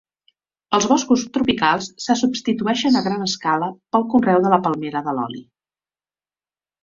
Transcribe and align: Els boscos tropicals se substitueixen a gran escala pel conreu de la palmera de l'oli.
Els 0.77 0.85
boscos 0.91 1.25
tropicals 1.37 1.89
se 2.05 2.15
substitueixen 2.21 2.97
a 2.97 3.03
gran 3.09 3.27
escala 3.27 3.69
pel 3.97 4.07
conreu 4.13 4.41
de 4.47 4.53
la 4.55 4.61
palmera 4.69 5.03
de 5.09 5.15
l'oli. 5.19 5.43